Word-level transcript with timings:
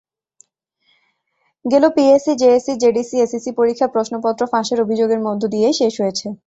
গেল 1.65 1.83
PSC, 1.95 2.31
JSC, 2.35 2.73
JDC, 2.81 3.15
SSC 3.17 3.51
পরীক্ষা 3.59 3.87
প্রশ্নপত্র 3.87 4.41
ফাঁসের 4.51 4.79
অভিযোগের 4.81 5.19
মধ্য 5.27 5.43
দিয়েই 5.53 5.75
শেষ 5.81 5.93
হয়েছে। 6.01 6.27